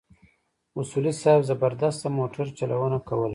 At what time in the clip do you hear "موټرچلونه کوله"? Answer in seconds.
2.17-3.29